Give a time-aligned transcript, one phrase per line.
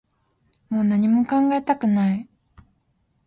[0.69, 2.27] もう何も考えたくない